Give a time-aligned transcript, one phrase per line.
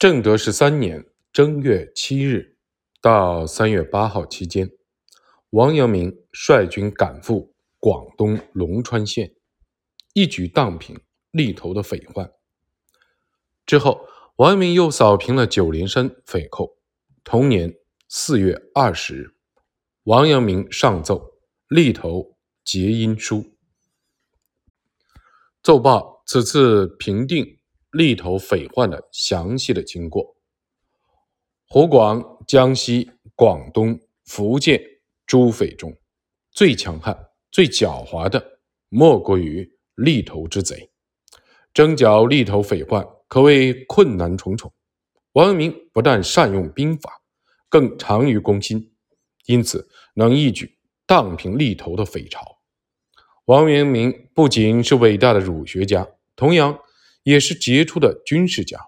[0.00, 2.56] 正德十三年正月七日
[3.02, 4.70] 到三月八号期间，
[5.50, 9.34] 王阳明率军赶赴广东龙川县，
[10.14, 10.98] 一举荡平
[11.32, 12.32] 利头的匪患。
[13.66, 16.78] 之后，王阳明又扫平了九连山匪寇。
[17.22, 17.76] 同年
[18.08, 19.34] 四月二十日，
[20.04, 21.34] 王阳明上奏
[21.68, 23.44] 利头结因书，
[25.62, 27.59] 奏报此次平定。
[27.90, 30.36] 力头匪患的详细的经过。
[31.66, 34.82] 湖广、江西、广东、福建
[35.26, 35.96] 诸匪中，
[36.50, 37.16] 最强悍、
[37.50, 40.90] 最狡猾的，莫过于力头之贼。
[41.72, 44.72] 征剿力头匪患，可谓困难重重。
[45.32, 47.22] 王阳明不但善用兵法，
[47.68, 48.92] 更长于攻心，
[49.46, 50.76] 因此能一举
[51.06, 52.58] 荡平力头的匪巢。
[53.44, 56.80] 王阳明不仅是伟大的儒学家，同样。
[57.30, 58.76] 也是杰出的军事家，《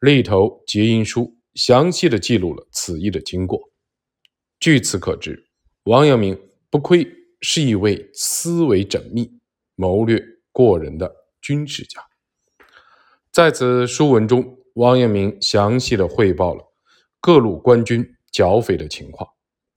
[0.00, 1.20] 另一头结因书》
[1.54, 3.70] 详细的记录了此役的经过。
[4.58, 5.46] 据此可知，
[5.84, 6.36] 王阳明
[6.70, 7.06] 不愧
[7.40, 9.30] 是一位思维缜密、
[9.76, 12.04] 谋略过人的军事家。
[13.30, 16.64] 在此书文中，王阳明详细的汇报了
[17.20, 19.30] 各路官军剿匪的情况，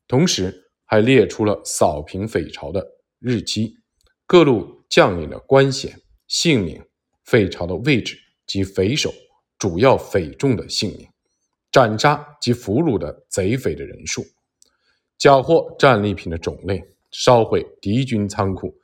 [0.07, 2.83] 同时还列出了扫平匪巢的
[3.19, 3.77] 日期、
[4.25, 6.83] 各路将领的官衔、姓名。
[7.25, 9.13] 匪巢的位置及匪首、
[9.57, 11.07] 主要匪众的姓名，
[11.71, 14.23] 斩杀及俘虏的贼匪的人数，
[15.17, 18.75] 缴获战利品的种类，烧毁敌军仓库、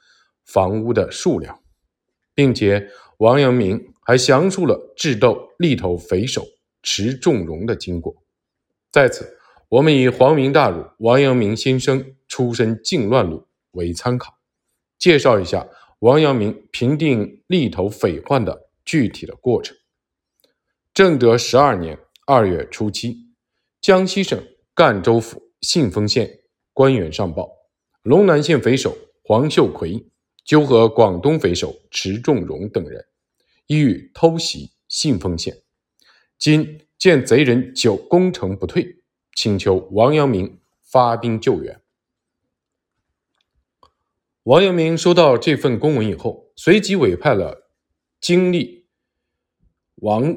[0.45, 1.59] 房屋的数量，
[2.33, 6.43] 并且王阳明还详述了智斗力头匪首
[6.81, 8.15] 池仲荣的经过。
[8.91, 9.37] 在此，
[9.69, 14.35] 我们以皇明大儒王阳明先生出身靖乱路为参考，
[14.97, 15.67] 介绍一下。
[16.01, 19.77] 王阳明平定立头匪患的具体的过程。
[20.95, 23.27] 正德十二年二月初七，
[23.79, 26.39] 江西省赣州府信丰县
[26.73, 27.51] 官员上报，
[28.01, 30.07] 龙南县匪首黄秀奎
[30.43, 33.05] 纠合广东匪首池仲荣等人，
[33.67, 35.61] 意欲偷袭信丰县。
[36.39, 39.03] 今见贼人久攻城不退，
[39.35, 41.79] 请求王阳明发兵救援。
[44.45, 47.69] 王阳明收到这份公文以后，随即委派了
[48.19, 48.87] 经历
[49.97, 50.35] 王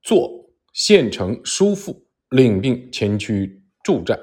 [0.00, 4.16] 作、县城叔父领兵前去助战。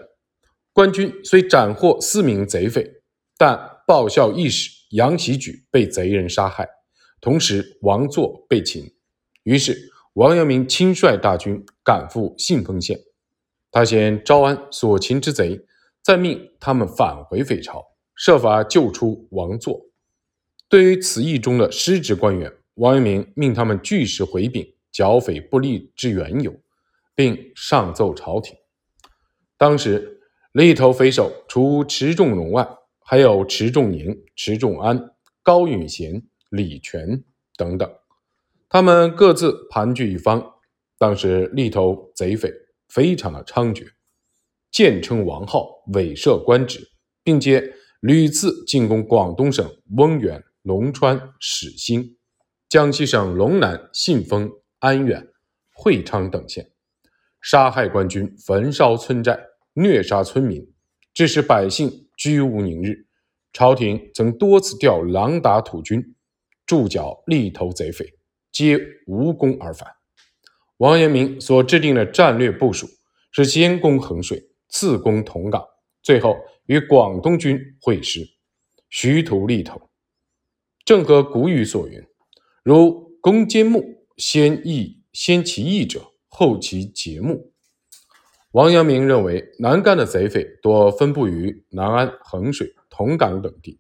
[0.72, 2.90] 官军虽斩获四名贼匪，
[3.38, 6.66] 但报效义士杨喜举被贼人杀害，
[7.20, 8.90] 同时王作被擒。
[9.44, 12.98] 于是王阳明亲率大军赶赴信丰县，
[13.70, 15.66] 他先招安所擒之贼，
[16.02, 17.84] 再命他们返回匪巢。
[18.20, 19.80] 设法救出王座。
[20.68, 26.54] 对于此役中的失职官员，王阳明命他们据实回禀剿匪不利之缘由，
[27.16, 28.58] 并上奏朝廷。
[29.58, 30.20] 当时
[30.52, 32.68] 利头匪首除池仲荣外，
[33.00, 37.24] 还有池仲宁、池仲安、高允贤、李全
[37.56, 37.90] 等等，
[38.68, 40.56] 他们各自盘踞一方。
[40.98, 42.52] 当时利头贼匪
[42.90, 43.88] 非常的猖獗，
[44.70, 46.92] 建称王号，伪设官职，
[47.24, 47.74] 并且。
[48.00, 52.16] 屡次进攻广东省翁源、龙川、始兴，
[52.70, 54.50] 江西省龙南、信丰、
[54.80, 55.28] 安远、
[55.74, 56.72] 会昌等县，
[57.42, 59.38] 杀害官军，焚烧村寨，
[59.74, 60.66] 虐杀村民，
[61.14, 63.06] 致使百姓居无宁日。
[63.52, 66.16] 朝廷曾多次调狼打土军，
[66.66, 68.14] 驻剿立头贼匪，
[68.50, 69.90] 皆无功而返。
[70.78, 72.88] 王阳明所制定的战略部署
[73.34, 75.66] 是先攻衡水，次攻桐岗。
[76.02, 76.38] 最后
[76.70, 78.24] 与广东军会师，
[78.92, 79.90] 徐图利头，
[80.86, 82.00] 正合古语所云
[82.64, 83.84] ：“如攻坚木，
[84.18, 87.52] 先易先其易者，后其节木。”
[88.54, 93.80] 王阳明认为，南赣的贼匪多分布于南安、衡水、桐岗等地，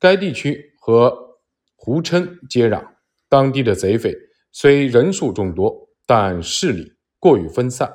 [0.00, 1.38] 该地区和
[1.76, 2.84] 胡琛接壤，
[3.28, 4.12] 当地的贼匪
[4.50, 7.88] 虽人数众多，但势力过于分散，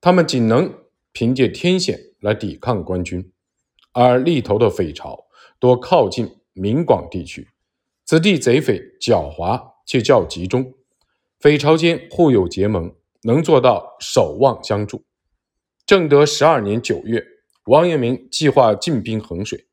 [0.00, 0.82] 他们仅能
[1.12, 1.96] 凭借天险。
[2.22, 3.31] 来抵抗官军，
[3.92, 5.26] 而立头的匪巢
[5.58, 7.48] 多靠近闽广地区，
[8.04, 10.74] 此地贼匪狡猾且较集中，
[11.38, 15.04] 匪巢间互有结盟，能做到守望相助。
[15.86, 17.24] 正德十二年九月，
[17.66, 19.66] 王阳明计划进兵衡水，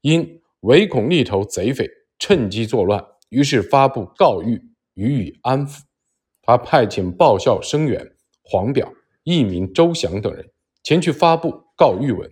[0.00, 1.88] 因唯恐利头贼匪
[2.18, 4.60] 趁机作乱，于是发布告谕
[4.94, 5.80] 予以安抚。
[6.42, 8.92] 他派遣报效声援黄表、
[9.24, 10.50] 义民周祥等人
[10.82, 11.66] 前去发布。
[11.78, 12.30] 告谕文，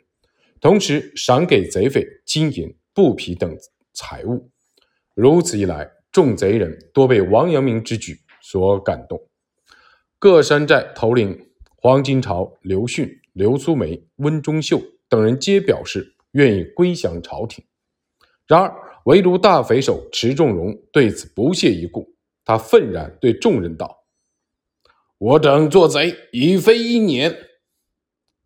[0.64, 3.54] 同时赏给贼匪金银、布匹等
[3.92, 4.50] 财物。
[5.12, 9.28] 如此一来，众贼人多被王阳明之举所感动，
[10.18, 17.62] 各山寨头领黄金朝、刘迅、刘苏梅、温中秀等人皆表示愿意归降朝廷。
[18.46, 18.74] 然而，
[19.04, 22.10] 唯独大匪首池仲荣对此不屑一顾。
[22.42, 24.06] 他愤然对众人道
[25.18, 27.36] ：“我等做贼已非一年，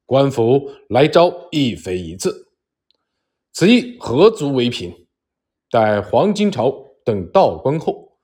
[0.09, 2.49] 官府来招亦非一次，
[3.53, 5.07] 此意何足为凭？
[5.71, 8.19] 待黄金朝等到关后，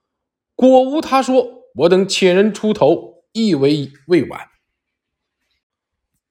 [0.55, 4.47] 果无他说，我等遣人出头。”亦为未晚。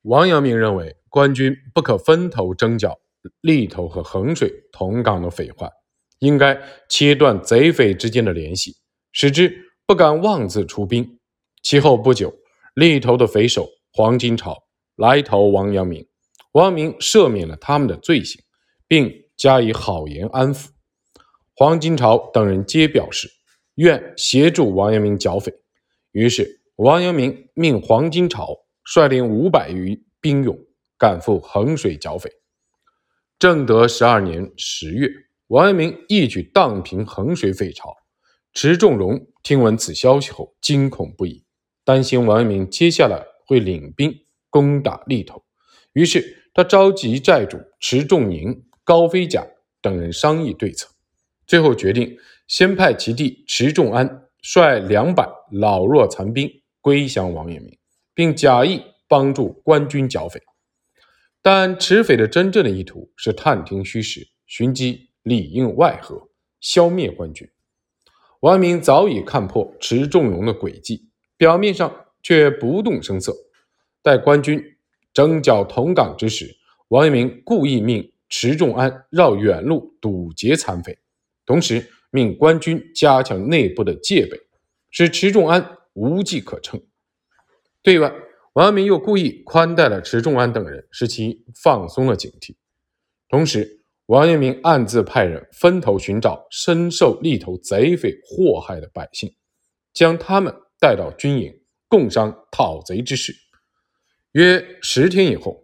[0.05, 2.99] 王阳明认为，官军不可分头征剿
[3.43, 5.71] 利头和衡水同港的匪患，
[6.21, 6.59] 应该
[6.89, 8.79] 切断贼匪之间的联系，
[9.13, 9.55] 使之
[9.87, 11.21] 不敢妄自出兵。
[11.63, 12.35] 其后不久，
[12.73, 14.64] 利头的匪首黄金朝
[14.97, 16.07] 来投王阳明，
[16.53, 18.43] 王阳明赦免了他们的罪行，
[18.87, 20.69] 并加以好言安抚。
[21.55, 23.29] 黄金朝等人皆表示
[23.77, 25.53] 愿协助王阳明剿匪，
[26.13, 26.63] 于是。
[26.77, 28.53] 王阳明命黄金朝
[28.85, 30.59] 率领五百余兵勇
[30.99, 32.29] 赶赴衡水剿匪。
[33.39, 35.09] 正德十二年十月，
[35.47, 37.95] 王阳明一举荡平衡水匪巢。
[38.53, 41.45] 池仲荣听闻此消息后，惊恐不已，
[41.85, 44.13] 担心王阳明接下来会领兵
[44.55, 45.45] 攻打利头，
[45.95, 49.45] 于是他召集寨主池仲宁、高飞甲
[49.83, 50.89] 等人商议对策，
[51.45, 52.17] 最后决定
[52.47, 56.49] 先派其弟池仲安率两百老弱残兵。
[56.81, 57.77] 归降王阳明，
[58.15, 60.41] 并假意帮助官军剿匪，
[61.43, 66.29] 但持匪的真正的意图是探听虚实，寻机里应外合，
[66.61, 67.49] 消灭官军。
[68.41, 71.91] 王阳明早已看破池仲荣的诡计，表面上
[72.23, 73.35] 却不动声色。
[74.05, 74.63] 待官军
[75.15, 76.55] 征剿同港之时，
[76.89, 80.99] 王阳明故意命池仲安绕远路堵截残匪，
[81.47, 84.39] 同时命官军加强内部的戒备，
[84.91, 85.79] 使池仲安。
[85.95, 86.83] 无计可乘。
[87.81, 88.13] 对外，
[88.55, 92.57] 王阳明又故意宽待了池仲安等人，使其放松了警惕。
[93.29, 99.37] 同时，王阳明暗自派人分头寻找深受利头贼匪祸害的百姓，
[99.93, 103.33] 将他们带到军营，共商讨贼之事。
[104.35, 105.63] 约十天以后，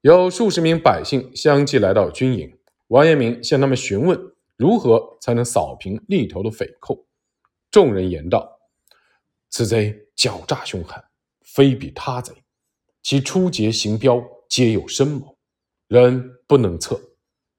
[0.00, 2.58] 有数十名百姓相继来到军营，
[2.88, 4.18] 王阳明向他们询问
[4.56, 7.06] 如何才能扫平利头的匪寇。
[7.70, 8.58] 众人言道。
[9.48, 11.04] 此贼狡诈凶悍，
[11.42, 12.34] 非比他贼。
[13.00, 15.38] 其出劫行镖，皆有深谋，
[15.86, 17.00] 人不能测。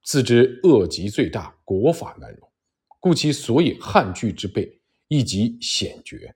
[0.04, 2.51] 自知恶极最大，国法难容，
[3.00, 6.36] 故其所以悍拒之辈，亦极险绝。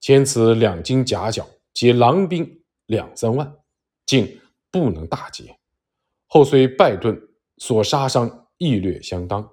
[0.00, 3.56] 前此两京夹角，皆狼兵两三万，
[4.06, 4.40] 竟
[4.70, 5.58] 不能大捷。
[6.26, 7.28] 后虽败遁，
[7.58, 9.50] 所杀伤亦略相当。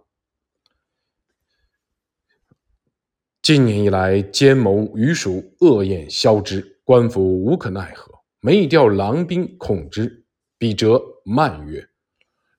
[3.41, 10.25] 近年以来，奸谋愚鼠，恶焰消之，官府无可奈何，每以调狼兵恐之，
[10.57, 11.89] 彼则慢曰：“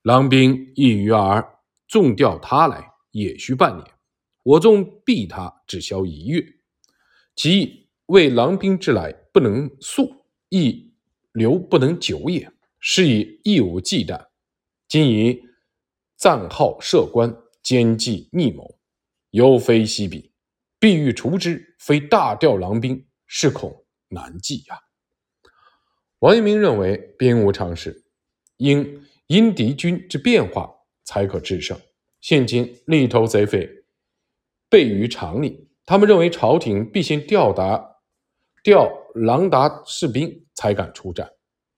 [0.02, 3.84] 狼兵一鱼儿，纵调他来，也需半年；
[4.42, 6.44] 我纵避他，只消一月。
[7.36, 10.21] 其意为狼兵之来不能速，
[10.52, 10.92] 亦
[11.32, 12.52] 留不能久也。
[12.78, 14.26] 是以亦无忌惮。
[14.88, 15.40] 今以
[16.16, 17.32] 暂号设官，
[17.62, 18.78] 奸计逆谋，
[19.30, 20.32] 犹非昔比。”
[20.80, 24.80] 必欲除之，非大调狼兵，是恐难计呀。
[26.18, 28.04] 王阳明认为，兵无常势，
[28.56, 31.80] 应因敌军之变化才可制胜。
[32.20, 33.70] 现今利头贼匪
[34.68, 37.98] 悖于常理，他们认为朝廷必先调达
[38.64, 41.30] 调狼达士兵才敢出战。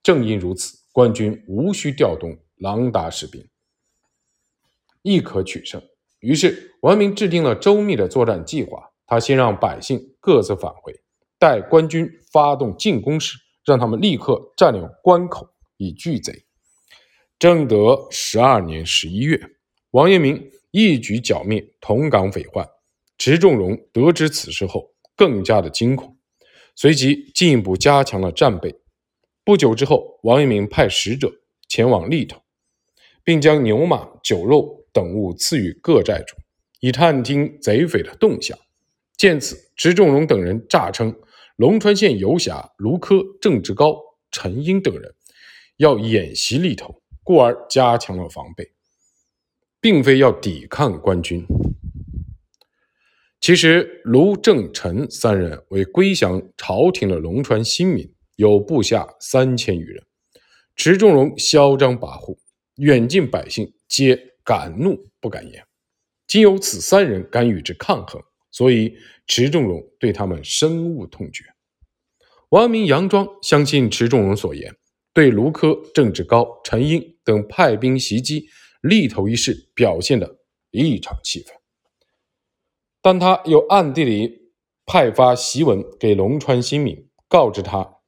[0.03, 3.47] 正因如此，官军无需调动狼达士兵，
[5.03, 5.83] 亦可取胜。
[6.21, 8.91] 于是，王明制定了周密的作战计划。
[9.07, 10.99] 他先让百姓各自返回，
[11.39, 16.47] 待官军发动进攻时，让他们立刻占领关口以拒贼。
[17.39, 19.39] 正德十二年十一月，
[19.91, 22.67] 王阳明一举剿灭同港匪患。
[23.19, 26.14] 池仲荣得知此事后，更加的惊恐，
[26.75, 28.75] 随即进一步加强了战备。
[29.45, 31.31] 不久之后，王阳明派使者
[31.69, 32.41] 前往利头，
[33.23, 36.37] 并将牛马、酒肉等物赐予各寨主，
[36.81, 38.59] 以探听贼匪的动向。
[39.17, 41.15] 见此，池仲荣等人诈称
[41.57, 43.97] 龙川县游侠卢科、郑志高、
[44.31, 45.15] 陈英等人
[45.77, 48.73] 要演习利头，故而加强了防备，
[49.81, 51.47] 并非要抵抗官军。
[53.45, 60.03] 其实，卢、郑、陈三人为归降朝廷的龙川新民，有部下三千余人。
[60.77, 62.39] 池仲荣嚣张跋扈，
[62.77, 65.63] 远近百姓皆敢怒不敢言。
[66.27, 68.19] 今有此三人敢与之抗衡。
[68.51, 68.97] 所以，
[69.27, 71.45] 池仲荣对他们深恶痛绝。
[72.49, 74.75] 王阳明佯装相信池仲荣所言，
[75.13, 78.47] 对卢科、郑志高、陈英等派兵袭击
[78.81, 80.39] 利头一事表现得
[80.71, 81.55] 异常气愤，
[83.05, 84.49] 但他又暗地里
[84.87, 87.99] 派发檄文给龙川新民，告知他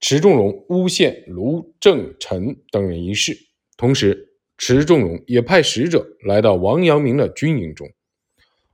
[0.00, 3.36] 池仲荣诬陷卢、正臣等人一事。
[3.76, 7.86] 同时，池仲荣也派使者来到王阳明的军营中。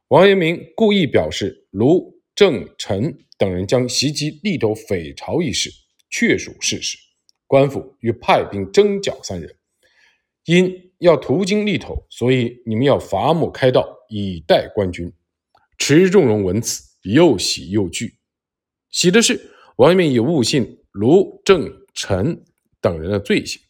[0.07, 5.71] 王阳明故意表示卢、正臣等人将袭击利头匪巢一事
[6.09, 6.97] 确属事实，
[7.49, 9.57] 官府欲派兵征剿三人，
[10.45, 15.13] 因要途经利头，所以你们要伐木开道，以待官军。
[15.85, 18.17] 池仲荣闻此，又喜又惧。
[18.93, 22.45] 喜的是王阳明已误信卢、郑、陈
[22.81, 23.61] 等人的罪行；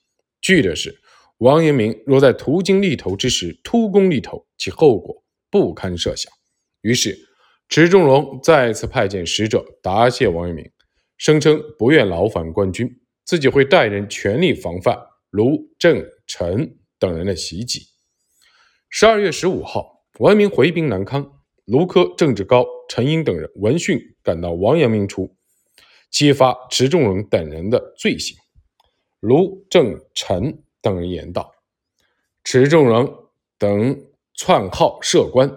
[0.42, 1.00] 惧的是
[1.38, 5.25] 王阳明若在途经利头之时突攻利头，其后果。
[5.49, 6.31] 不堪设想，
[6.83, 7.19] 于是
[7.71, 10.71] 池仲荣再次派遣使者答谢王阳明，
[11.16, 14.99] 声称不愿劳烦官军，自己会带人全力防范
[15.31, 17.87] 卢、郑、陈等人的袭击。
[18.90, 21.40] 十二月十五号，王阳明回兵南康，
[21.73, 25.35] 卢科、郑志高、陈英等人闻讯赶到王阳明处，
[26.11, 28.37] 揭发池仲荣等人的罪行。
[29.21, 31.50] 卢、郑、陈等人言道
[32.45, 35.50] ：“池仲荣等。”篡号设官，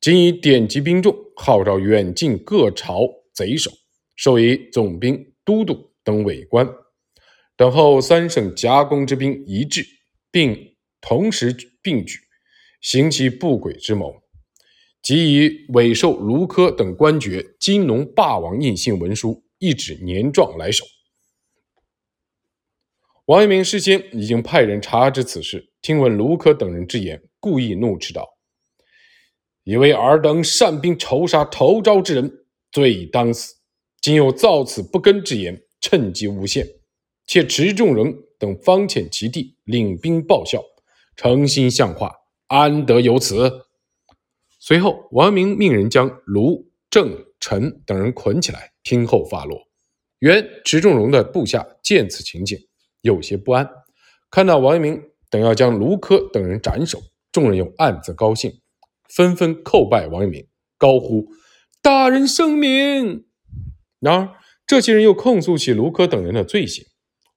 [0.00, 3.00] 仅以典籍兵众，号召远近各朝
[3.34, 3.70] 贼首，
[4.16, 6.66] 授以总兵、都督等伪官，
[7.54, 9.84] 等候三省夹攻之兵一至，
[10.30, 12.18] 并同时并举，
[12.80, 14.22] 行其不轨之谋，
[15.04, 20.86] 即以委授卢科等官爵、金龙霸王印信文书，一纸年状来手。
[23.26, 27.22] 王阳明事先已经派人查知此事，听闻卢科等人之言。
[27.38, 28.38] 故意怒斥道
[29.64, 33.56] ：“以为尔等善兵仇杀头招之人，罪已当死。
[34.00, 36.66] 今又造此不根之言，趁机诬陷。
[37.26, 40.64] 且池仲荣等方遣其弟领兵报效，
[41.14, 42.10] 诚心向化，
[42.46, 43.63] 安得有此？”
[44.66, 49.68] 随后，王阳明命人将卢、郑、陈等人捆起来，听候发落。
[50.20, 52.58] 原池仲荣的部下见此情景，
[53.02, 53.68] 有些不安，
[54.30, 56.98] 看到王阳明等要将卢科等人斩首。
[57.30, 58.62] 众人又暗自高兴，
[59.14, 61.26] 纷纷叩拜王阳明，高呼
[61.82, 63.26] “大人圣明”。
[64.00, 64.30] 然而，
[64.66, 66.86] 这些人又控诉起卢科等人的罪行。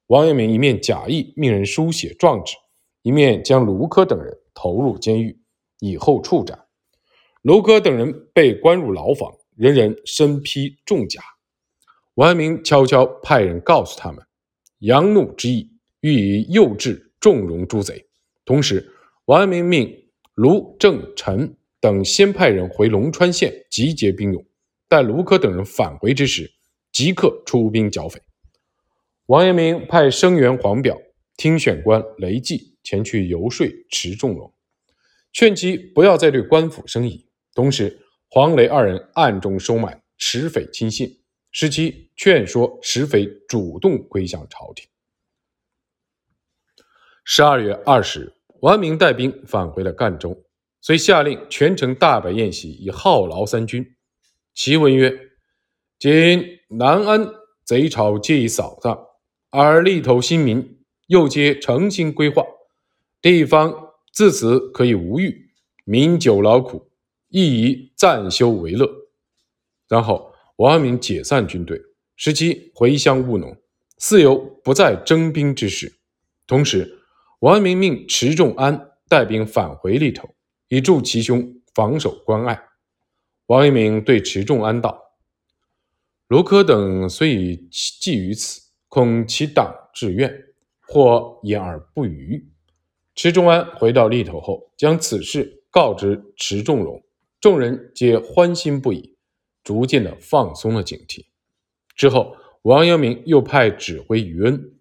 [0.05, 2.55] 王阳明一面假意命人书写状纸，
[3.01, 5.41] 一面将卢科等人投入监狱，
[5.81, 6.66] 以后处斩。
[7.47, 11.21] 卢科等人被关入牢房，人人身披重甲。
[12.15, 14.21] 王阳明悄悄派人告诉他们，
[14.79, 18.05] 扬怒之意，欲以诱致重容诸贼，
[18.43, 18.91] 同时。
[19.27, 24.45] 王阳明命卢、正、陈等先派人回龙川县集结兵勇，
[24.89, 26.51] 待卢科等人返回之时，
[26.91, 28.21] 即刻出兵剿匪。
[29.27, 30.97] 王阳明派声援黄表、
[31.37, 34.53] 听选官雷季前去游说池仲荣，
[35.31, 37.25] 劝其不要再对官府生疑。
[37.57, 41.09] 同时，黄雷二人暗中收买石匪亲信，
[41.51, 44.87] 使其劝说石匪主动归降朝廷。
[47.25, 48.33] 十二月二十日。
[48.61, 50.45] 王明带兵返回了赣州，
[50.81, 53.95] 遂下令全城大摆宴席，以犒劳三军。
[54.53, 55.19] 其文曰
[55.97, 57.27] ：“今南安
[57.65, 59.03] 贼巢皆已扫荡，
[59.49, 62.43] 而利头新民又皆诚心规划，
[63.19, 65.49] 地方自此可以无欲，
[65.85, 66.86] 民久劳苦，
[67.29, 68.89] 亦宜暂休为乐。”
[69.87, 71.81] 然后，王阳明解散军队，
[72.15, 73.55] 使其回乡务农，
[73.97, 75.99] 似有不再征兵之事。
[76.45, 76.99] 同时，
[77.39, 80.29] 王阳明命池仲安带兵返回利头，
[80.67, 82.61] 以助其兄防守关隘。
[83.45, 85.13] 王阳明对池仲安道
[86.27, 90.33] ：“卢科等虽已寄于此，恐其党致怨，
[90.81, 92.51] 或言而不语。”
[93.15, 97.01] 池仲安回到利头后，将此事告知池仲荣，
[97.39, 99.15] 众人皆欢欣不已，
[99.63, 101.25] 逐渐的放松了警惕。
[101.95, 104.79] 之后，王阳明又派指挥余恩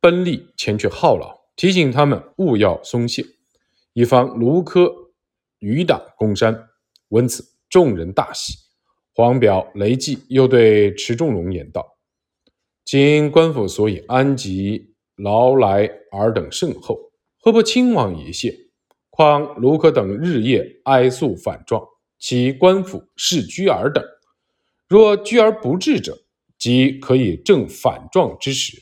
[0.00, 1.38] 奔力前去犒劳。
[1.56, 3.24] 提醒他们勿要松懈，
[3.92, 4.88] 以防卢科
[5.58, 6.68] 余党攻山。
[7.08, 8.54] 闻此，众人大喜。
[9.12, 11.98] 黄表、雷季又对池仲荣言道
[12.86, 18.67] ：“今官府所以安吉劳来尔等甚厚，何不亲往一谢？
[19.18, 21.84] 况卢科等日夜哀诉反状，
[22.20, 24.00] 其官府是居尔等。
[24.86, 26.16] 若居而不治者，
[26.56, 28.80] 即可以正反状之时。”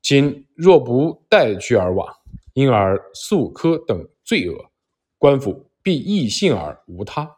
[0.00, 2.06] 今若不待居而往，
[2.52, 4.70] 因而诉科等罪恶，
[5.18, 7.28] 官府必异信而无他，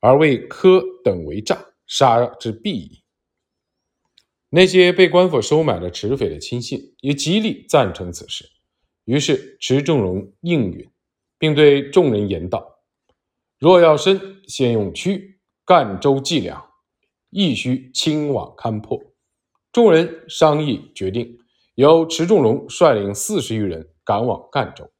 [0.00, 3.02] 而为科等为诈，杀之必矣。
[4.48, 8.48] 那些被官府收买的持匪的亲信也极力赞成此事。
[9.04, 10.88] 于是池仲荣应允，
[11.44, 12.78] 并对众人言道
[13.60, 16.70] ：“若要申，先用曲赣州计量，
[17.28, 18.98] 亦须亲往勘破。”
[19.70, 21.38] 众人商议决定，
[21.74, 24.90] 由池仲荣率领四十余人赶往赣州。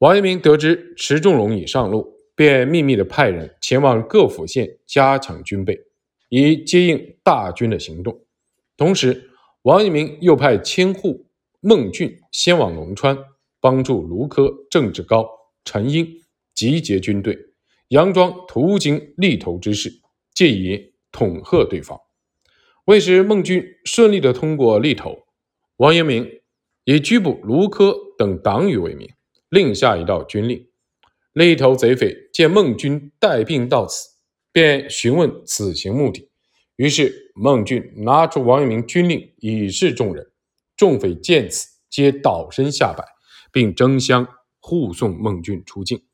[0.00, 5.80] 王阳明得知池仲荣已上路，便秘密地派人前往各府县加强军备，
[6.28, 8.20] 以接应大军的行动。
[8.76, 9.30] 同时，
[9.62, 11.24] 王阳明又派千户
[11.60, 13.16] 孟俊先往龙川，
[13.62, 15.24] 帮助卢科、郑志高、
[15.64, 16.06] 陈英
[16.52, 17.38] 集结军队，
[17.90, 19.88] 佯装途经利头之事，
[20.34, 21.96] 借以恐吓对方。
[22.86, 25.16] 为使孟军顺利地通过利头，
[25.76, 26.28] 王阳明
[26.82, 29.08] 以拘捕卢科等党羽为名。
[29.48, 30.66] 另下一道军令，
[31.34, 34.08] 那头贼匪见孟军带兵到此，
[34.50, 36.28] 便询问此行目的。
[36.74, 40.26] 于是孟俊拿出王阳明军令以示众人。
[40.74, 43.04] 众匪见此，皆倒身下拜，
[43.52, 44.26] 并争相
[44.58, 46.04] 护送孟俊出境。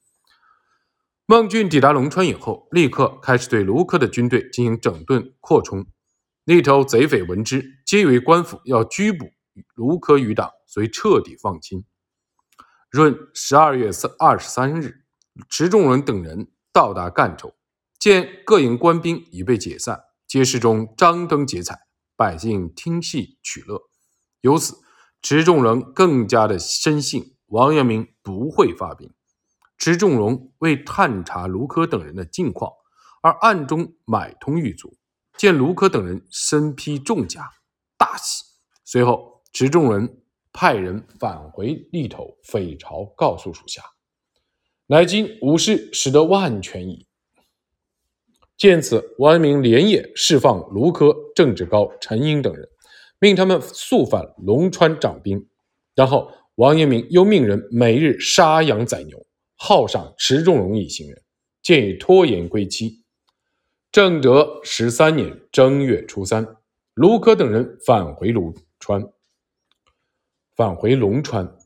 [1.24, 5.86] 孟俊抵达龙川以后，立刻开始对卢克的军队进行整顿扩充。
[6.44, 9.30] 那头贼匪闻之，皆以为官府要拘捕
[9.74, 11.84] 卢科余党，遂彻底放轻。
[12.90, 15.04] 闰十二月三二十三日，
[15.50, 17.54] 池仲伦等人到达赣州，
[17.98, 21.78] 见各营官兵已被解散，街市中张灯结彩，
[22.16, 23.82] 百姓听戏取乐。
[24.40, 24.78] 由此，
[25.22, 29.12] 池仲伦更加的深信王阳明不会发兵。
[29.76, 32.72] 池仲荣为探查卢科等人的近况，
[33.22, 34.96] 而暗中买通狱卒，
[35.36, 37.50] 见卢科等人身披重甲，
[37.96, 38.44] 大喜。
[38.84, 40.22] 随后，池仲伦。
[40.50, 43.80] 派人返回利头，匪巢告诉属下
[44.88, 47.06] ：“乃今武士使得万全矣。”
[48.58, 52.68] 见此，王阳明连夜释放卢科、郑志高、陈英等人，
[53.20, 55.46] 命他们速返龙川掌兵。
[55.94, 59.26] 然后，王阳明又命人每日杀羊宰牛，
[59.58, 61.22] 犒赏池仲荣一行人，
[61.62, 63.02] 建议拖延归期。
[63.90, 66.46] 正德十三年正月初三，
[66.94, 69.08] 卢科等人返回龙川。
[70.54, 71.56] 返回龙川，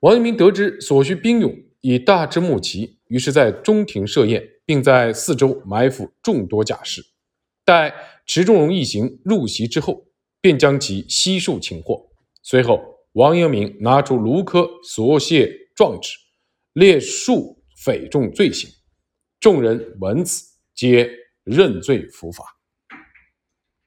[0.00, 7.04] 王阳明得知所需兵勇已大致募齐，于是，在中庭设宴，并在四周埋伏众多甲士。
[7.64, 7.94] 待
[8.26, 10.06] 池仲荣一行入席之后，
[10.42, 12.06] 便将其悉数擒获。
[12.42, 16.10] 随后，王阳明拿出卢科所写状纸，
[16.74, 18.68] 列数匪众罪行。
[19.40, 21.10] 众人闻此，皆
[21.44, 22.44] 认罪伏法。